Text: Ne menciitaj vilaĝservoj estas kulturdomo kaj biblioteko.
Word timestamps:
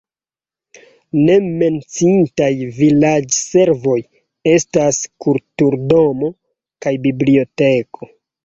Ne 1.27 1.35
menciitaj 1.63 2.47
vilaĝservoj 2.79 3.99
estas 4.55 5.03
kulturdomo 5.27 6.35
kaj 6.87 6.99
biblioteko. 7.09 8.15